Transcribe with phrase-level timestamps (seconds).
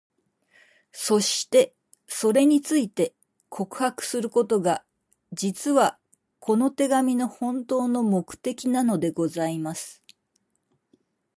[0.91, 1.75] そして、
[2.07, 3.13] それについて、
[3.49, 4.83] 告白することが、
[5.31, 5.99] 実は、
[6.39, 10.01] この手紙の本当の目的なのでございます。